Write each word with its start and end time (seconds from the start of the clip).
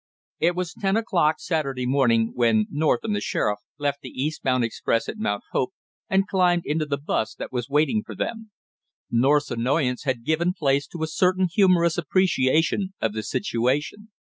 It 0.39 0.55
was 0.55 0.73
ten 0.73 0.97
o'clock 0.97 1.35
Saturday 1.37 1.85
morning 1.85 2.31
when 2.33 2.65
North 2.71 3.01
and 3.03 3.15
the 3.15 3.21
sheriff 3.21 3.59
left 3.77 4.01
the 4.01 4.09
east 4.09 4.41
bound 4.41 4.63
express 4.63 5.07
at 5.07 5.19
Mount 5.19 5.43
Hope 5.51 5.73
and 6.09 6.27
climbed 6.27 6.63
into 6.65 6.87
the 6.87 6.97
bus 6.97 7.35
that 7.35 7.51
was 7.51 7.69
waiting 7.69 8.01
for 8.03 8.15
them. 8.15 8.49
North's 9.11 9.51
annoyance 9.51 10.03
had 10.05 10.25
given 10.25 10.55
place 10.57 10.87
to 10.87 11.03
a 11.03 11.07
certain 11.07 11.47
humorous 11.53 11.99
appreciation 11.99 12.95
of 12.99 13.13
the 13.13 13.21
situation. 13.21 14.09